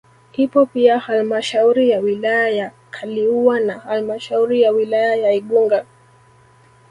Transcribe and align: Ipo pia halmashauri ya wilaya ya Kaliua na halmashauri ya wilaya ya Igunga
Ipo 0.33 0.65
pia 0.65 0.99
halmashauri 0.99 1.89
ya 1.89 1.99
wilaya 1.99 2.49
ya 2.49 2.71
Kaliua 2.91 3.59
na 3.59 3.79
halmashauri 3.79 4.61
ya 4.61 4.71
wilaya 4.71 5.15
ya 5.15 5.31
Igunga 5.33 5.85